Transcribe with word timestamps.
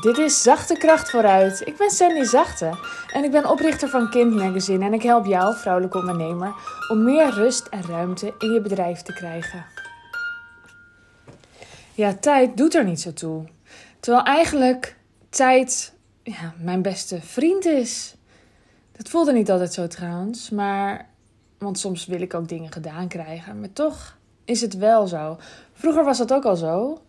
Dit 0.00 0.18
is 0.18 0.42
Zachte 0.42 0.74
Kracht 0.74 1.10
vooruit. 1.10 1.62
Ik 1.66 1.76
ben 1.76 1.90
Sandy 1.90 2.22
Zachte 2.22 2.70
en 3.12 3.24
ik 3.24 3.30
ben 3.30 3.50
oprichter 3.50 3.88
van 3.88 4.10
Kind 4.10 4.34
Magazine 4.34 4.84
en 4.84 4.92
ik 4.92 5.02
help 5.02 5.26
jou, 5.26 5.56
vrouwelijke 5.56 5.98
ondernemer, 5.98 6.54
om 6.88 7.04
meer 7.04 7.30
rust 7.30 7.66
en 7.66 7.82
ruimte 7.82 8.34
in 8.38 8.52
je 8.52 8.60
bedrijf 8.60 9.02
te 9.02 9.12
krijgen. 9.12 9.64
Ja, 11.94 12.14
tijd 12.14 12.56
doet 12.56 12.74
er 12.74 12.84
niet 12.84 13.00
zo 13.00 13.12
toe. 13.12 13.44
Terwijl 14.00 14.24
eigenlijk 14.24 14.96
tijd 15.28 15.92
ja, 16.22 16.54
mijn 16.58 16.82
beste 16.82 17.20
vriend 17.20 17.64
is. 17.64 18.14
Dat 18.92 19.08
voelde 19.08 19.32
niet 19.32 19.50
altijd 19.50 19.72
zo 19.72 19.86
trouwens, 19.86 20.50
maar 20.50 21.08
want 21.58 21.78
soms 21.78 22.06
wil 22.06 22.20
ik 22.20 22.34
ook 22.34 22.48
dingen 22.48 22.72
gedaan 22.72 23.08
krijgen, 23.08 23.60
maar 23.60 23.72
toch 23.72 24.16
is 24.44 24.60
het 24.60 24.76
wel 24.76 25.06
zo. 25.06 25.38
Vroeger 25.72 26.04
was 26.04 26.18
dat 26.18 26.32
ook 26.32 26.44
al 26.44 26.56
zo. 26.56 27.02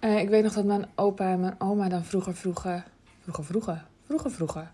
Uh, 0.00 0.18
ik 0.18 0.28
weet 0.28 0.42
nog 0.42 0.52
dat 0.52 0.64
mijn 0.64 0.86
opa 0.94 1.30
en 1.30 1.40
mijn 1.40 1.54
oma 1.58 1.88
dan 1.88 2.04
vroeger 2.04 2.34
vroegen. 2.34 2.84
Vroeger, 3.22 3.44
vroeger, 3.44 3.84
vroeger, 4.06 4.30
vroeger. 4.30 4.70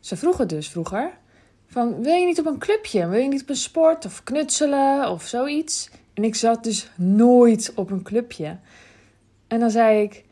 Ze 0.00 0.16
vroegen 0.16 0.48
dus 0.48 0.68
vroeger: 0.68 1.10
van 1.66 2.02
wil 2.02 2.14
je 2.14 2.26
niet 2.26 2.38
op 2.38 2.46
een 2.46 2.58
clubje? 2.58 3.08
Wil 3.08 3.20
je 3.20 3.28
niet 3.28 3.42
op 3.42 3.48
een 3.48 3.56
sport 3.56 4.04
of 4.04 4.22
knutselen 4.22 5.10
of 5.10 5.26
zoiets? 5.26 5.90
En 6.14 6.24
ik 6.24 6.34
zat 6.34 6.64
dus 6.64 6.90
nooit 6.96 7.72
op 7.74 7.90
een 7.90 8.02
clubje. 8.02 8.56
En 9.46 9.60
dan 9.60 9.70
zei 9.70 10.02
ik: 10.02 10.24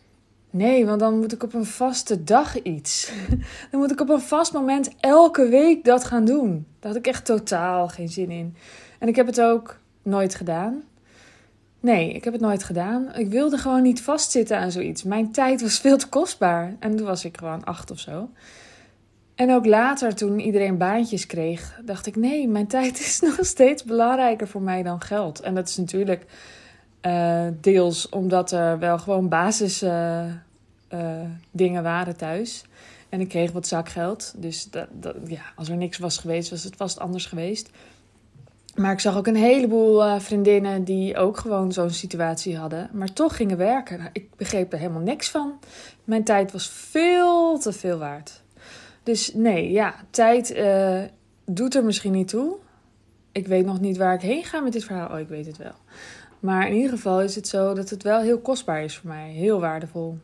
nee, 0.50 0.86
want 0.86 1.00
dan 1.00 1.18
moet 1.18 1.32
ik 1.32 1.42
op 1.42 1.54
een 1.54 1.66
vaste 1.66 2.24
dag 2.24 2.62
iets. 2.62 3.12
dan 3.70 3.80
moet 3.80 3.90
ik 3.90 4.00
op 4.00 4.08
een 4.08 4.20
vast 4.20 4.52
moment 4.52 4.90
elke 5.00 5.48
week 5.48 5.84
dat 5.84 6.04
gaan 6.04 6.24
doen. 6.24 6.66
Daar 6.80 6.90
had 6.90 7.00
ik 7.00 7.06
echt 7.06 7.24
totaal 7.24 7.88
geen 7.88 8.08
zin 8.08 8.30
in. 8.30 8.56
En 8.98 9.08
ik 9.08 9.16
heb 9.16 9.26
het 9.26 9.40
ook 9.40 9.78
nooit 10.02 10.34
gedaan. 10.34 10.82
Nee, 11.86 12.12
ik 12.12 12.24
heb 12.24 12.32
het 12.32 12.42
nooit 12.42 12.64
gedaan. 12.64 13.14
Ik 13.14 13.28
wilde 13.28 13.58
gewoon 13.58 13.82
niet 13.82 14.02
vastzitten 14.02 14.58
aan 14.58 14.70
zoiets. 14.70 15.02
Mijn 15.02 15.32
tijd 15.32 15.62
was 15.62 15.78
veel 15.78 15.96
te 15.96 16.08
kostbaar. 16.08 16.76
En 16.78 16.96
toen 16.96 17.06
was 17.06 17.24
ik 17.24 17.36
gewoon 17.36 17.64
acht 17.64 17.90
of 17.90 17.98
zo. 17.98 18.30
En 19.34 19.52
ook 19.52 19.66
later, 19.66 20.14
toen 20.14 20.40
iedereen 20.40 20.78
baantjes 20.78 21.26
kreeg, 21.26 21.80
dacht 21.84 22.06
ik: 22.06 22.16
nee, 22.16 22.48
mijn 22.48 22.66
tijd 22.66 22.98
is 22.98 23.20
nog 23.36 23.38
steeds 23.40 23.84
belangrijker 23.84 24.48
voor 24.48 24.62
mij 24.62 24.82
dan 24.82 25.00
geld. 25.00 25.40
En 25.40 25.54
dat 25.54 25.68
is 25.68 25.76
natuurlijk 25.76 26.24
uh, 27.02 27.46
deels 27.60 28.08
omdat 28.08 28.50
er 28.52 28.78
wel 28.78 28.98
gewoon 28.98 29.28
basis 29.28 29.82
uh, 29.82 30.24
uh, 30.92 31.20
dingen 31.50 31.82
waren 31.82 32.16
thuis. 32.16 32.64
En 33.08 33.20
ik 33.20 33.28
kreeg 33.28 33.52
wat 33.52 33.66
zakgeld. 33.66 34.34
Dus 34.36 34.70
dat, 34.70 34.86
dat, 34.92 35.16
ja, 35.26 35.42
als 35.56 35.68
er 35.68 35.76
niks 35.76 35.98
was 35.98 36.18
geweest, 36.18 36.50
was 36.50 36.64
het 36.64 36.76
vast 36.76 36.98
anders 36.98 37.26
geweest. 37.26 37.70
Maar 38.76 38.92
ik 38.92 39.00
zag 39.00 39.16
ook 39.16 39.26
een 39.26 39.36
heleboel 39.36 40.06
uh, 40.06 40.18
vriendinnen 40.18 40.84
die 40.84 41.16
ook 41.16 41.36
gewoon 41.36 41.72
zo'n 41.72 41.90
situatie 41.90 42.56
hadden, 42.56 42.90
maar 42.92 43.12
toch 43.12 43.36
gingen 43.36 43.56
werken. 43.56 43.98
Nou, 43.98 44.10
ik 44.12 44.36
begreep 44.36 44.72
er 44.72 44.78
helemaal 44.78 45.02
niks 45.02 45.30
van. 45.30 45.58
Mijn 46.04 46.24
tijd 46.24 46.52
was 46.52 46.68
veel 46.68 47.58
te 47.58 47.72
veel 47.72 47.98
waard. 47.98 48.42
Dus 49.02 49.34
nee, 49.34 49.70
ja, 49.70 49.94
tijd 50.10 50.56
uh, 50.56 51.02
doet 51.44 51.74
er 51.74 51.84
misschien 51.84 52.12
niet 52.12 52.28
toe. 52.28 52.56
Ik 53.32 53.46
weet 53.46 53.66
nog 53.66 53.80
niet 53.80 53.96
waar 53.96 54.14
ik 54.14 54.20
heen 54.20 54.44
ga 54.44 54.60
met 54.60 54.72
dit 54.72 54.84
verhaal. 54.84 55.10
Oh, 55.10 55.18
ik 55.18 55.28
weet 55.28 55.46
het 55.46 55.56
wel. 55.56 55.74
Maar 56.40 56.68
in 56.68 56.74
ieder 56.74 56.90
geval 56.90 57.22
is 57.22 57.34
het 57.34 57.48
zo 57.48 57.74
dat 57.74 57.90
het 57.90 58.02
wel 58.02 58.20
heel 58.20 58.38
kostbaar 58.38 58.82
is 58.82 58.96
voor 58.96 59.08
mij. 59.08 59.30
Heel 59.30 59.60
waardevol. 59.60 60.18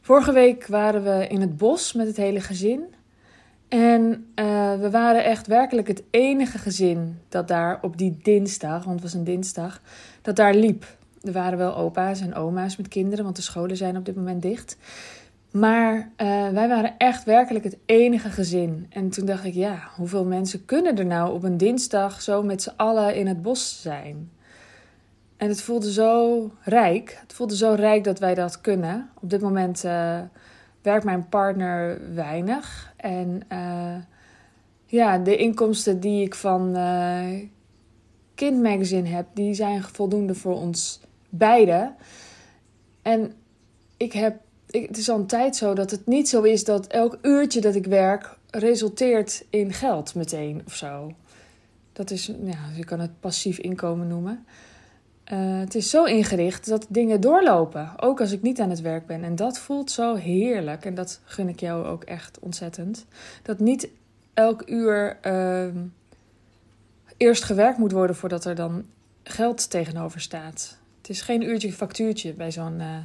Vorige 0.00 0.32
week 0.32 0.66
waren 0.66 1.02
we 1.02 1.26
in 1.26 1.40
het 1.40 1.56
bos 1.56 1.92
met 1.92 2.06
het 2.06 2.16
hele 2.16 2.40
gezin. 2.40 2.94
En 3.68 4.26
uh, 4.34 4.74
we 4.80 4.88
waren 4.90 5.24
echt 5.24 5.46
werkelijk 5.46 5.88
het 5.88 6.02
enige 6.10 6.58
gezin 6.58 7.18
dat 7.28 7.48
daar 7.48 7.78
op 7.82 7.98
die 7.98 8.18
dinsdag, 8.22 8.84
want 8.84 8.94
het 8.94 9.02
was 9.02 9.14
een 9.14 9.24
dinsdag, 9.24 9.80
dat 10.22 10.36
daar 10.36 10.54
liep. 10.54 10.96
Er 11.22 11.32
waren 11.32 11.58
wel 11.58 11.76
opa's 11.76 12.20
en 12.20 12.34
oma's 12.34 12.76
met 12.76 12.88
kinderen, 12.88 13.24
want 13.24 13.36
de 13.36 13.42
scholen 13.42 13.76
zijn 13.76 13.96
op 13.96 14.04
dit 14.04 14.16
moment 14.16 14.42
dicht. 14.42 14.76
Maar 15.50 15.96
uh, 15.96 16.06
wij 16.48 16.68
waren 16.68 16.94
echt 16.98 17.24
werkelijk 17.24 17.64
het 17.64 17.76
enige 17.86 18.28
gezin. 18.28 18.86
En 18.90 19.10
toen 19.10 19.26
dacht 19.26 19.44
ik, 19.44 19.54
ja, 19.54 19.78
hoeveel 19.96 20.24
mensen 20.24 20.64
kunnen 20.64 20.98
er 20.98 21.06
nou 21.06 21.34
op 21.34 21.42
een 21.42 21.56
dinsdag 21.56 22.22
zo 22.22 22.42
met 22.42 22.62
z'n 22.62 22.72
allen 22.76 23.14
in 23.14 23.26
het 23.26 23.42
bos 23.42 23.82
zijn? 23.82 24.30
En 25.36 25.48
het 25.48 25.62
voelde 25.62 25.92
zo 25.92 26.50
rijk. 26.60 27.18
Het 27.20 27.32
voelde 27.32 27.56
zo 27.56 27.72
rijk 27.72 28.04
dat 28.04 28.18
wij 28.18 28.34
dat 28.34 28.60
kunnen. 28.60 29.10
Op 29.20 29.30
dit 29.30 29.40
moment 29.40 29.84
uh, 29.84 30.18
werkt 30.82 31.04
mijn 31.04 31.28
partner 31.28 32.00
weinig. 32.14 32.92
En 33.06 33.40
uh, 33.52 33.96
ja, 34.86 35.18
de 35.18 35.36
inkomsten 35.36 36.00
die 36.00 36.24
ik 36.24 36.34
van 36.34 36.76
uh, 36.76 37.40
Kind 38.34 38.62
Magazine 38.62 39.08
heb, 39.08 39.26
die 39.34 39.54
zijn 39.54 39.82
voldoende 39.82 40.34
voor 40.34 40.54
ons 40.54 41.00
beiden. 41.28 41.94
En 43.02 43.32
ik 43.96 44.12
heb, 44.12 44.40
ik, 44.70 44.86
het 44.86 44.96
is 44.96 45.10
al 45.10 45.18
een 45.18 45.26
tijd 45.26 45.56
zo 45.56 45.74
dat 45.74 45.90
het 45.90 46.06
niet 46.06 46.28
zo 46.28 46.42
is 46.42 46.64
dat 46.64 46.86
elk 46.86 47.18
uurtje 47.22 47.60
dat 47.60 47.74
ik 47.74 47.86
werk 47.86 48.38
resulteert 48.50 49.44
in 49.50 49.72
geld 49.72 50.14
meteen 50.14 50.62
of 50.66 50.74
zo. 50.74 51.12
Dat 51.92 52.10
is, 52.10 52.26
ja, 52.26 52.58
je 52.76 52.84
kan 52.84 53.00
het 53.00 53.20
passief 53.20 53.58
inkomen 53.58 54.08
noemen. 54.08 54.46
Uh, 55.32 55.58
het 55.58 55.74
is 55.74 55.90
zo 55.90 56.04
ingericht 56.04 56.68
dat 56.68 56.86
dingen 56.88 57.20
doorlopen, 57.20 57.90
ook 57.96 58.20
als 58.20 58.32
ik 58.32 58.42
niet 58.42 58.60
aan 58.60 58.70
het 58.70 58.80
werk 58.80 59.06
ben. 59.06 59.24
En 59.24 59.36
dat 59.36 59.58
voelt 59.58 59.90
zo 59.90 60.14
heerlijk. 60.14 60.84
En 60.84 60.94
dat 60.94 61.20
gun 61.24 61.48
ik 61.48 61.60
jou 61.60 61.86
ook 61.86 62.04
echt 62.04 62.38
ontzettend. 62.38 63.06
Dat 63.42 63.58
niet 63.58 63.88
elk 64.34 64.62
uur 64.68 65.18
uh, 65.22 65.66
eerst 67.16 67.44
gewerkt 67.44 67.78
moet 67.78 67.92
worden 67.92 68.16
voordat 68.16 68.44
er 68.44 68.54
dan 68.54 68.84
geld 69.22 69.70
tegenover 69.70 70.20
staat. 70.20 70.78
Het 71.00 71.08
is 71.08 71.20
geen 71.20 71.42
uurtje 71.42 71.72
factuurtje 71.72 72.32
bij 72.32 72.52
zo'n 72.52 72.78
uh, 72.80 72.96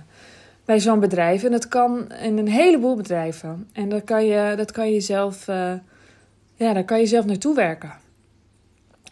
bij 0.66 0.80
zo'n 0.80 1.00
bedrijf. 1.00 1.44
En 1.44 1.52
dat 1.52 1.68
kan 1.68 2.12
in 2.12 2.38
een 2.38 2.48
heleboel 2.48 2.96
bedrijven. 2.96 3.68
En 3.74 3.90
dat 3.90 4.04
kan 4.04 4.26
je, 4.26 4.54
dat 4.56 4.72
kan 4.72 4.92
je 4.92 5.00
zelf, 5.00 5.48
uh, 5.48 5.74
ja, 6.56 6.74
daar 6.74 6.84
kan 6.84 7.00
je 7.00 7.06
zelf 7.06 7.26
naartoe 7.26 7.56
werken. 7.56 7.94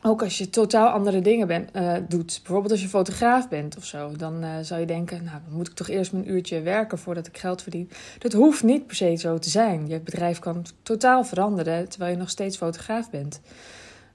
Ook 0.01 0.23
als 0.23 0.37
je 0.37 0.49
totaal 0.49 0.89
andere 0.89 1.21
dingen 1.21 1.47
ben, 1.47 1.69
uh, 1.75 1.93
doet. 2.07 2.39
Bijvoorbeeld 2.43 2.71
als 2.71 2.81
je 2.81 2.87
fotograaf 2.87 3.49
bent 3.49 3.77
of 3.77 3.85
zo. 3.85 4.11
Dan 4.11 4.43
uh, 4.43 4.49
zou 4.61 4.79
je 4.79 4.85
denken, 4.85 5.23
nou 5.23 5.37
moet 5.49 5.67
ik 5.67 5.73
toch 5.73 5.89
eerst 5.89 6.11
mijn 6.11 6.31
uurtje 6.31 6.61
werken 6.61 6.97
voordat 6.97 7.27
ik 7.27 7.37
geld 7.37 7.61
verdien. 7.61 7.89
Dat 8.19 8.33
hoeft 8.33 8.63
niet 8.63 8.87
per 8.87 8.95
se 8.95 9.15
zo 9.15 9.37
te 9.37 9.49
zijn. 9.49 9.87
Je 9.87 9.99
bedrijf 9.99 10.39
kan 10.39 10.65
totaal 10.83 11.23
veranderen 11.23 11.89
terwijl 11.89 12.11
je 12.11 12.17
nog 12.17 12.29
steeds 12.29 12.57
fotograaf 12.57 13.09
bent. 13.09 13.41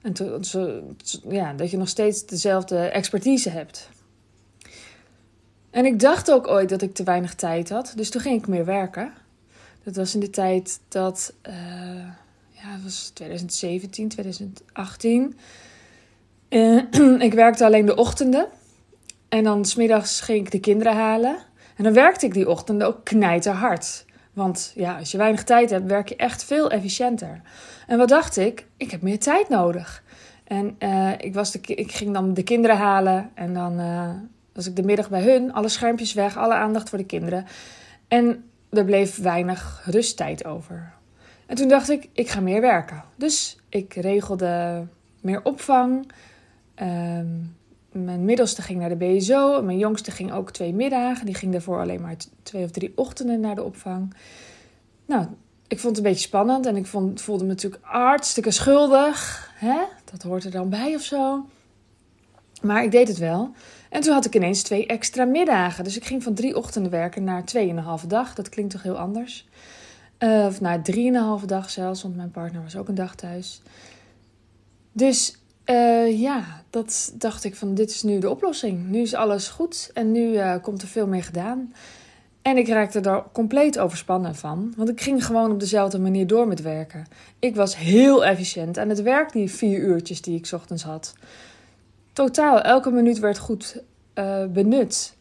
En 0.01 0.13
ja, 1.29 1.53
dat 1.53 1.71
je 1.71 1.77
nog 1.77 1.89
steeds 1.89 2.25
dezelfde 2.25 2.77
expertise 2.77 3.49
hebt. 3.49 3.89
En 5.69 5.85
ik 5.85 5.99
dacht 5.99 6.31
ook 6.31 6.47
ooit 6.47 6.69
dat 6.69 6.81
ik 6.81 6.93
te 6.93 7.03
weinig 7.03 7.35
tijd 7.35 7.69
had. 7.69 7.93
Dus 7.95 8.09
toen 8.09 8.21
ging 8.21 8.41
ik 8.41 8.47
meer 8.47 8.65
werken. 8.65 9.13
Dat 9.83 9.95
was 9.95 10.13
in 10.13 10.19
de 10.19 10.29
tijd 10.29 10.79
dat... 10.87 11.33
Uh, 11.47 11.53
ja, 12.49 12.71
het 12.71 12.83
was 12.83 13.11
2017, 13.13 14.09
2018 14.09 15.35
uh, 16.55 17.21
ik 17.27 17.33
werkte 17.33 17.65
alleen 17.65 17.85
de 17.85 17.95
ochtenden. 17.95 18.47
En 19.29 19.43
dan 19.43 19.65
smiddags 19.65 20.21
ging 20.21 20.39
ik 20.39 20.51
de 20.51 20.59
kinderen 20.59 20.93
halen. 20.93 21.37
En 21.75 21.83
dan 21.83 21.93
werkte 21.93 22.25
ik 22.25 22.33
die 22.33 22.49
ochtenden 22.49 22.87
ook 22.87 23.03
knijterhard. 23.03 24.05
Want 24.33 24.71
ja, 24.75 24.97
als 24.97 25.11
je 25.11 25.17
weinig 25.17 25.43
tijd 25.43 25.69
hebt, 25.69 25.85
werk 25.85 26.09
je 26.09 26.15
echt 26.15 26.43
veel 26.43 26.71
efficiënter. 26.71 27.41
En 27.87 27.97
wat 27.97 28.09
dacht 28.09 28.37
ik? 28.37 28.65
Ik 28.77 28.91
heb 28.91 29.01
meer 29.01 29.19
tijd 29.19 29.49
nodig. 29.49 30.03
En 30.43 30.75
uh, 30.79 31.11
ik, 31.17 31.33
was 31.33 31.59
ik 31.61 31.91
ging 31.91 32.13
dan 32.13 32.33
de 32.33 32.43
kinderen 32.43 32.77
halen. 32.77 33.31
En 33.33 33.53
dan 33.53 33.79
uh, 33.79 34.09
was 34.53 34.67
ik 34.67 34.75
de 34.75 34.83
middag 34.83 35.09
bij 35.09 35.21
hun. 35.21 35.53
Alle 35.53 35.69
schermpjes 35.69 36.13
weg, 36.13 36.37
alle 36.37 36.53
aandacht 36.53 36.89
voor 36.89 36.97
de 36.97 37.05
kinderen. 37.05 37.45
En 38.07 38.49
er 38.69 38.85
bleef 38.85 39.21
weinig 39.21 39.81
rusttijd 39.85 40.45
over. 40.45 40.93
En 41.45 41.55
toen 41.55 41.67
dacht 41.67 41.89
ik, 41.89 42.09
ik 42.13 42.29
ga 42.29 42.39
meer 42.39 42.61
werken. 42.61 43.03
Dus 43.15 43.57
ik 43.69 43.93
regelde 43.93 44.83
meer 45.21 45.43
opvang. 45.43 46.11
Um, 46.81 47.55
mijn 47.91 48.25
middelste 48.25 48.61
ging 48.61 48.79
naar 48.79 48.89
de 48.89 48.95
BSO. 48.95 49.61
Mijn 49.61 49.77
jongste 49.77 50.11
ging 50.11 50.31
ook 50.31 50.51
twee 50.51 50.73
middagen. 50.73 51.25
Die 51.25 51.35
ging 51.35 51.51
daarvoor 51.51 51.79
alleen 51.79 52.01
maar 52.01 52.15
twee 52.43 52.63
of 52.63 52.71
drie 52.71 52.91
ochtenden 52.95 53.39
naar 53.39 53.55
de 53.55 53.63
opvang. 53.63 54.13
Nou, 55.05 55.25
ik 55.67 55.79
vond 55.79 55.95
het 55.95 56.05
een 56.05 56.11
beetje 56.11 56.27
spannend. 56.27 56.65
En 56.65 56.75
ik 56.75 56.85
vond, 56.85 57.21
voelde 57.21 57.43
me 57.43 57.49
natuurlijk 57.49 57.83
hartstikke 57.85 58.51
schuldig. 58.51 59.49
Hè? 59.55 59.77
Dat 60.11 60.21
hoort 60.21 60.43
er 60.43 60.51
dan 60.51 60.69
bij 60.69 60.95
of 60.95 61.01
zo. 61.01 61.45
Maar 62.61 62.83
ik 62.83 62.91
deed 62.91 63.07
het 63.07 63.17
wel. 63.17 63.51
En 63.89 64.01
toen 64.01 64.13
had 64.13 64.25
ik 64.25 64.35
ineens 64.35 64.61
twee 64.61 64.87
extra 64.87 65.25
middagen. 65.25 65.83
Dus 65.83 65.95
ik 65.95 66.05
ging 66.05 66.23
van 66.23 66.33
drie 66.33 66.55
ochtenden 66.57 66.91
werken 66.91 67.23
naar 67.23 67.45
tweeënhalve 67.45 68.07
dag. 68.07 68.35
Dat 68.35 68.49
klinkt 68.49 68.71
toch 68.71 68.83
heel 68.83 68.97
anders? 68.97 69.47
Uh, 70.19 70.45
of 70.45 70.61
naar 70.61 70.83
drieënhalve 70.83 71.45
dag 71.45 71.69
zelfs, 71.69 72.01
want 72.01 72.15
mijn 72.15 72.31
partner 72.31 72.63
was 72.63 72.75
ook 72.75 72.87
een 72.87 72.95
dag 72.95 73.15
thuis. 73.15 73.61
Dus 74.91 75.37
uh, 75.65 76.19
ja, 76.19 76.63
dat 76.69 77.13
dacht 77.13 77.43
ik 77.43 77.55
van 77.55 77.73
dit 77.73 77.89
is 77.89 78.03
nu 78.03 78.19
de 78.19 78.29
oplossing. 78.29 78.87
Nu 78.87 78.99
is 79.01 79.13
alles 79.13 79.47
goed 79.47 79.89
en 79.93 80.11
nu 80.11 80.31
uh, 80.31 80.55
komt 80.61 80.81
er 80.81 80.87
veel 80.87 81.07
meer 81.07 81.23
gedaan. 81.23 81.73
En 82.41 82.57
ik 82.57 82.67
raakte 82.67 82.99
daar 82.99 83.23
compleet 83.31 83.79
overspannen 83.79 84.35
van, 84.35 84.73
want 84.77 84.89
ik 84.89 85.01
ging 85.01 85.25
gewoon 85.25 85.51
op 85.51 85.59
dezelfde 85.59 85.99
manier 85.99 86.27
door 86.27 86.47
met 86.47 86.61
werken. 86.61 87.05
Ik 87.39 87.55
was 87.55 87.77
heel 87.77 88.25
efficiënt 88.25 88.77
aan 88.77 88.89
het 88.89 89.01
werk, 89.01 89.31
die 89.31 89.51
vier 89.51 89.79
uurtjes 89.79 90.21
die 90.21 90.37
ik 90.37 90.49
ochtends 90.53 90.83
had. 90.83 91.13
Totaal, 92.13 92.61
elke 92.61 92.91
minuut 92.91 93.19
werd 93.19 93.37
goed 93.37 93.81
uh, 94.15 94.45
benut. 94.45 95.15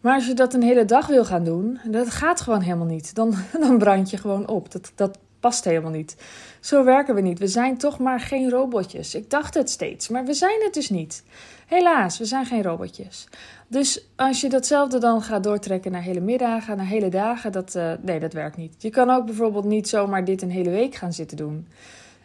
Maar 0.00 0.14
als 0.14 0.26
je 0.26 0.34
dat 0.34 0.54
een 0.54 0.62
hele 0.62 0.84
dag 0.84 1.06
wil 1.06 1.24
gaan 1.24 1.44
doen, 1.44 1.78
dat 1.90 2.10
gaat 2.10 2.40
gewoon 2.40 2.60
helemaal 2.60 2.86
niet. 2.86 3.14
Dan, 3.14 3.34
dan 3.60 3.78
brand 3.78 4.10
je 4.10 4.16
gewoon 4.16 4.48
op. 4.48 4.72
Dat, 4.72 4.92
dat 4.94 5.18
past 5.46 5.64
helemaal 5.64 5.90
niet. 5.90 6.16
Zo 6.60 6.84
werken 6.84 7.14
we 7.14 7.20
niet. 7.20 7.38
We 7.38 7.46
zijn 7.46 7.78
toch 7.78 7.98
maar 7.98 8.20
geen 8.20 8.50
robotjes. 8.50 9.14
Ik 9.14 9.30
dacht 9.30 9.54
het 9.54 9.70
steeds, 9.70 10.08
maar 10.08 10.24
we 10.24 10.34
zijn 10.34 10.60
het 10.62 10.74
dus 10.74 10.90
niet. 10.90 11.22
Helaas, 11.66 12.18
we 12.18 12.24
zijn 12.24 12.46
geen 12.46 12.62
robotjes. 12.62 13.28
Dus 13.68 14.06
als 14.16 14.40
je 14.40 14.48
datzelfde 14.48 14.98
dan 14.98 15.22
gaat 15.22 15.44
doortrekken 15.44 15.92
naar 15.92 16.02
hele 16.02 16.20
middagen, 16.20 16.76
naar 16.76 16.86
hele 16.86 17.08
dagen, 17.08 17.52
dat, 17.52 17.74
uh, 17.74 17.92
nee, 18.00 18.20
dat 18.20 18.32
werkt 18.32 18.56
niet. 18.56 18.74
Je 18.78 18.90
kan 18.90 19.10
ook 19.10 19.24
bijvoorbeeld 19.24 19.64
niet 19.64 19.88
zomaar 19.88 20.24
dit 20.24 20.42
een 20.42 20.50
hele 20.50 20.70
week 20.70 20.94
gaan 20.94 21.12
zitten 21.12 21.36
doen. 21.36 21.66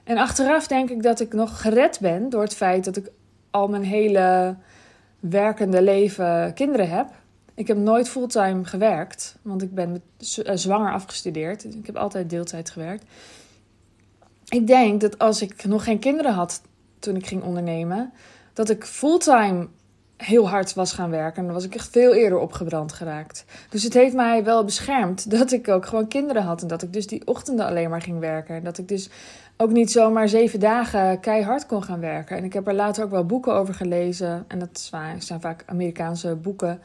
En 0.03 0.17
achteraf 0.17 0.67
denk 0.67 0.89
ik 0.89 1.03
dat 1.03 1.19
ik 1.19 1.33
nog 1.33 1.62
gered 1.62 2.00
ben 2.01 2.29
door 2.29 2.41
het 2.41 2.56
feit 2.56 2.83
dat 2.83 2.97
ik 2.97 3.12
al 3.51 3.67
mijn 3.67 3.83
hele 3.83 4.56
werkende 5.19 5.81
leven 5.81 6.53
kinderen 6.53 6.89
heb. 6.89 7.07
Ik 7.62 7.68
heb 7.68 7.78
nooit 7.78 8.10
fulltime 8.10 8.66
gewerkt, 8.66 9.36
want 9.42 9.62
ik 9.62 9.74
ben 9.74 10.04
eh, 10.44 10.56
zwanger 10.56 10.94
afgestudeerd. 10.94 11.63
Ik 11.63 11.86
heb 11.86 11.96
altijd 11.96 12.30
deeltijd 12.30 12.69
gewerkt. 12.69 13.04
Ik 14.50 14.68
denk 14.68 15.02
dat 15.02 15.19
als 15.19 15.42
ik 15.42 15.63
nog 15.66 15.84
geen 15.84 16.00
kinderen 16.00 16.34
had 16.34 16.62
toen 17.00 17.16
ik 17.16 17.28
ging 17.28 17.44
ondernemen, 17.44 18.13
dat 18.54 18.69
ik 18.69 18.86
fulltime 18.86 19.68
heel 20.18 20.50
hard 20.50 20.74
was 20.74 20.94
gaan 20.94 21.10
werken. 21.10 21.44
dan 21.44 21.54
was 21.54 21.66
ik 21.66 21.75
echt 21.75 21.90
veel 21.90 22.13
eerder 22.13 22.40
opgebrand 22.40 22.94
geraakt. 22.94 23.46
Dus 23.69 23.84
het 23.84 23.94
heeft 23.94 24.16
mij 24.16 24.44
wel 24.44 24.63
beschermd 24.63 25.31
dat 25.40 25.52
ik 25.52 25.68
ook 25.68 25.86
gewoon 25.86 26.08
kinderen 26.08 26.44
had. 26.44 26.62
En 26.62 26.68
dat 26.68 26.81
ik 26.81 26.94
dus 26.94 27.08
die 27.08 27.28
ochtenden 27.28 27.66
alleen 27.66 27.90
maar 27.90 28.02
ging 28.02 28.19
werken. 28.19 28.56
En 28.56 28.63
dat 28.63 28.78
ik 28.78 28.88
dus 28.88 29.10
ook 29.58 29.72
niet 29.72 29.92
zomaar 29.92 30.30
zeven 30.30 30.60
dagen 30.60 31.19
keihard 31.19 31.66
kon 31.66 31.84
gaan 31.84 32.00
werken. 32.00 32.38
En 32.38 32.44
ik 32.44 32.54
heb 32.54 32.68
er 32.68 32.74
later 32.74 33.04
ook 33.04 33.12
wel 33.12 33.25
boeken 33.25 33.54
over 33.54 33.74
gelezen. 33.74 34.46
En 34.48 34.60
dat 34.60 34.92
zijn 35.19 35.42
vaak 35.42 35.63
Amerikaanse 35.66 36.36
boeken. 36.36 36.80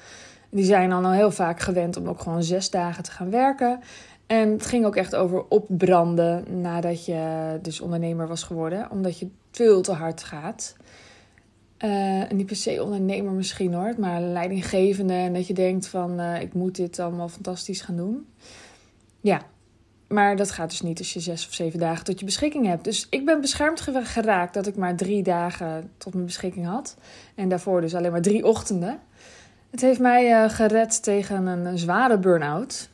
Die 0.51 0.65
zijn 0.65 0.91
dan 0.91 1.05
al 1.05 1.13
heel 1.13 1.31
vaak 1.31 1.61
gewend 1.61 1.97
om 1.97 2.09
ook 2.09 2.21
gewoon 2.21 2.43
zes 2.43 2.71
dagen 2.71 3.03
te 3.03 3.11
gaan 3.11 3.31
werken. 3.31 3.81
En 4.27 4.51
het 4.51 4.67
ging 4.67 4.87
ook 4.87 4.97
echt 4.97 5.15
over 5.15 5.45
opbranden 5.49 6.61
nadat 6.61 7.05
je 7.05 7.59
dus 7.63 7.81
ondernemer 7.81 8.29
was 8.29 8.43
geworden. 8.43 8.91
Omdat 8.91 9.19
je 9.19 9.29
veel 9.51 9.83
te 9.83 9.93
hard 9.93 10.23
gaat. 10.23 10.77
Uh, 11.85 12.31
en 12.31 12.37
niet 12.37 12.47
per 12.47 12.57
se 12.57 12.83
ondernemer 12.83 13.33
misschien 13.33 13.75
hoor, 13.75 13.95
maar 13.99 14.21
leidinggevende. 14.21 15.13
En 15.13 15.33
dat 15.33 15.47
je 15.47 15.55
denkt 15.55 15.89
van 15.89 16.21
uh, 16.21 16.41
ik 16.41 16.55
moet 16.55 16.77
dit 16.77 16.99
allemaal 16.99 17.29
fantastisch 17.29 17.81
gaan 17.81 17.97
doen. 17.97 18.27
Ja, 19.21 19.41
maar 20.09 20.37
dat 20.37 20.51
gaat 20.51 20.71
dus 20.71 20.81
niet 20.81 20.99
als 20.99 21.13
je 21.13 21.21
zes 21.21 21.47
of 21.47 21.55
zeven 21.55 21.79
dagen 21.79 22.05
tot 22.05 22.19
je 22.19 22.25
beschikking 22.25 22.67
hebt. 22.67 22.85
Dus 22.85 23.07
ik 23.11 23.25
ben 23.25 23.41
beschermd 23.41 23.81
geraakt 23.81 24.55
dat 24.55 24.67
ik 24.67 24.77
maar 24.77 24.97
drie 24.97 25.23
dagen 25.23 25.91
tot 25.97 26.13
mijn 26.13 26.27
beschikking 26.27 26.67
had. 26.67 26.97
En 27.35 27.49
daarvoor 27.49 27.81
dus 27.81 27.95
alleen 27.95 28.11
maar 28.11 28.23
drie 28.23 28.47
ochtenden. 28.47 29.01
Het 29.77 29.85
heeft 29.85 30.01
mij 30.01 30.31
uh, 30.31 30.51
gered 30.51 31.03
tegen 31.03 31.47
een, 31.47 31.79
zware 31.79 32.19
burn-out. 32.19 32.89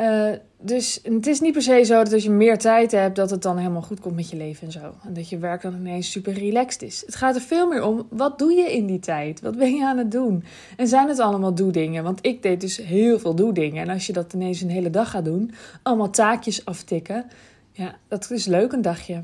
Uh, 0.00 0.30
dus 0.60 1.00
het 1.02 1.26
is 1.26 1.40
niet 1.40 1.52
per 1.52 1.62
se 1.62 1.84
zo 1.84 2.02
dat 2.04 2.12
als 2.12 2.22
je 2.22 2.30
meer 2.30 2.58
tijd 2.58 2.90
hebt, 2.90 3.16
dat 3.16 3.30
het 3.30 3.42
dan 3.42 3.56
helemaal 3.56 3.82
goed 3.82 4.00
komt 4.00 4.14
met 4.14 4.30
je 4.30 4.36
leven 4.36 4.66
en 4.66 4.72
zo. 4.72 4.94
En 5.04 5.12
dat 5.12 5.28
je 5.28 5.38
werk 5.38 5.62
dan 5.62 5.74
ineens 5.74 6.10
super 6.10 6.32
relaxed 6.32 6.82
is. 6.82 7.02
Het 7.06 7.14
gaat 7.14 7.34
er 7.34 7.40
veel 7.40 7.68
meer 7.68 7.82
om, 7.82 8.06
wat 8.10 8.38
doe 8.38 8.52
je 8.52 8.72
in 8.72 8.86
die 8.86 8.98
tijd? 8.98 9.40
Wat 9.40 9.56
ben 9.56 9.74
je 9.74 9.84
aan 9.84 9.98
het 9.98 10.10
doen? 10.10 10.44
En 10.76 10.88
zijn 10.88 11.08
het 11.08 11.18
allemaal 11.18 11.54
doe-dingen? 11.54 12.04
Want 12.04 12.18
ik 12.22 12.42
deed 12.42 12.60
dus 12.60 12.76
heel 12.76 13.18
veel 13.18 13.34
doe-dingen. 13.34 13.82
En 13.82 13.88
als 13.88 14.06
je 14.06 14.12
dat 14.12 14.32
ineens 14.32 14.60
een 14.60 14.70
hele 14.70 14.90
dag 14.90 15.10
gaat 15.10 15.24
doen, 15.24 15.52
allemaal 15.82 16.10
taakjes 16.10 16.64
aftikken. 16.64 17.24
Ja, 17.72 17.96
dat 18.08 18.30
is 18.30 18.46
leuk 18.46 18.72
een 18.72 18.82
dagje. 18.82 19.22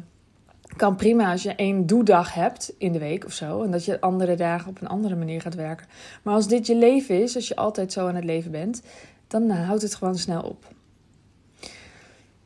Kan 0.76 0.96
prima 0.96 1.30
als 1.30 1.42
je 1.42 1.54
één 1.54 1.86
doe-dag 1.86 2.34
hebt 2.34 2.72
in 2.78 2.92
de 2.92 2.98
week 2.98 3.24
of 3.24 3.32
zo. 3.32 3.62
En 3.62 3.70
dat 3.70 3.84
je 3.84 4.00
andere 4.00 4.34
dagen 4.34 4.70
op 4.70 4.80
een 4.80 4.88
andere 4.88 5.14
manier 5.14 5.40
gaat 5.40 5.54
werken. 5.54 5.86
Maar 6.22 6.34
als 6.34 6.48
dit 6.48 6.66
je 6.66 6.76
leven 6.76 7.22
is, 7.22 7.34
als 7.34 7.48
je 7.48 7.56
altijd 7.56 7.92
zo 7.92 8.08
aan 8.08 8.14
het 8.14 8.24
leven 8.24 8.50
bent, 8.50 8.82
dan 9.26 9.50
houdt 9.50 9.82
het 9.82 9.94
gewoon 9.94 10.18
snel 10.18 10.42
op. 10.42 10.64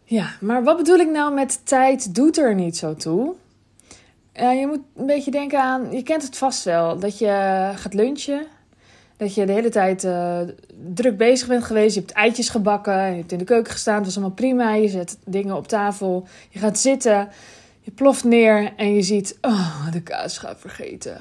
Ja, 0.04 0.30
maar 0.40 0.64
wat 0.64 0.76
bedoel 0.76 0.98
ik 0.98 1.10
nou 1.10 1.34
met 1.34 1.66
tijd 1.66 2.14
doet 2.14 2.38
er 2.38 2.54
niet 2.54 2.76
zo 2.76 2.94
toe? 2.94 3.34
Uh, 4.40 4.60
je 4.60 4.66
moet 4.66 4.80
een 4.96 5.06
beetje 5.06 5.30
denken 5.30 5.62
aan, 5.62 5.92
je 5.92 6.02
kent 6.02 6.22
het 6.22 6.36
vast 6.36 6.64
wel, 6.64 6.98
dat 6.98 7.18
je 7.18 7.70
gaat 7.74 7.94
lunchen. 7.94 8.46
Dat 9.16 9.34
je 9.34 9.46
de 9.46 9.52
hele 9.52 9.68
tijd 9.68 10.04
uh, 10.04 10.38
druk 10.94 11.16
bezig 11.16 11.48
bent 11.48 11.64
geweest. 11.64 11.94
Je 11.94 12.00
hebt 12.00 12.12
eitjes 12.12 12.48
gebakken, 12.48 13.10
je 13.10 13.16
hebt 13.16 13.32
in 13.32 13.38
de 13.38 13.44
keuken 13.44 13.72
gestaan, 13.72 13.96
het 13.96 14.04
was 14.04 14.16
allemaal 14.16 14.34
prima. 14.34 14.74
Je 14.74 14.88
zet 14.88 15.18
dingen 15.24 15.56
op 15.56 15.68
tafel, 15.68 16.26
je 16.48 16.58
gaat 16.58 16.78
zitten, 16.78 17.28
je 17.88 17.94
ploft 17.94 18.24
neer 18.24 18.72
en 18.76 18.94
je 18.94 19.02
ziet, 19.02 19.38
oh, 19.40 19.90
de 19.90 20.02
kaas 20.02 20.38
gaat 20.38 20.60
vergeten. 20.60 21.18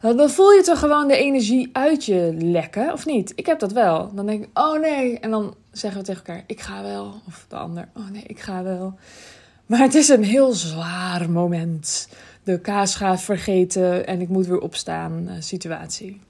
Dan 0.00 0.30
voel 0.30 0.50
je 0.50 0.62
toch 0.62 0.78
gewoon 0.78 1.08
de 1.08 1.16
energie 1.16 1.70
uit 1.72 2.04
je 2.04 2.34
lekken, 2.38 2.92
of 2.92 3.06
niet? 3.06 3.32
Ik 3.34 3.46
heb 3.46 3.58
dat 3.58 3.72
wel. 3.72 4.14
Dan 4.14 4.26
denk 4.26 4.44
ik, 4.44 4.58
oh 4.58 4.80
nee. 4.80 5.18
En 5.18 5.30
dan 5.30 5.54
zeggen 5.72 6.00
we 6.00 6.06
tegen 6.06 6.24
elkaar, 6.26 6.44
ik 6.46 6.60
ga 6.60 6.82
wel. 6.82 7.14
Of 7.26 7.46
de 7.48 7.56
ander, 7.56 7.88
oh 7.96 8.10
nee, 8.10 8.22
ik 8.26 8.40
ga 8.40 8.62
wel. 8.62 8.98
Maar 9.66 9.78
het 9.78 9.94
is 9.94 10.08
een 10.08 10.24
heel 10.24 10.52
zwaar 10.52 11.30
moment. 11.30 12.08
De 12.42 12.60
kaas 12.60 12.94
gaat 12.94 13.22
vergeten 13.22 14.06
en 14.06 14.20
ik 14.20 14.28
moet 14.28 14.46
weer 14.46 14.60
opstaan 14.60 15.26
uh, 15.28 15.32
situatie. 15.38 16.20